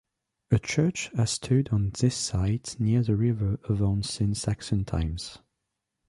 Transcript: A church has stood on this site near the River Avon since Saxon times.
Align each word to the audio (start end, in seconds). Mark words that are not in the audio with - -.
A 0.49 0.57
church 0.57 1.11
has 1.15 1.29
stood 1.29 1.69
on 1.69 1.91
this 1.91 2.15
site 2.15 2.75
near 2.79 3.03
the 3.03 3.15
River 3.15 3.59
Avon 3.69 4.01
since 4.01 4.39
Saxon 4.41 4.83
times. 4.83 5.37